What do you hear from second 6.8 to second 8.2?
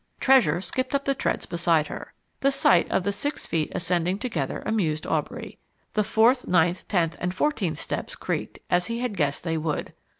tenth, and fourteenth steps